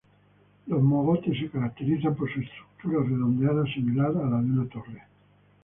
Los 0.65 0.81
mogotes 0.81 1.37
se 1.37 1.51
caracterizan 1.51 2.15
por 2.15 2.27
su 2.33 2.39
estructura 2.39 3.07
redondeada, 3.07 3.63
similar 3.71 4.07
a 4.09 4.31
la 4.31 4.37
de 4.41 4.45
una 4.51 4.67
torre. 4.67 5.03